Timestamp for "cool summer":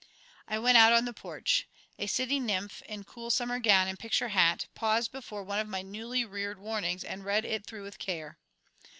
3.03-3.59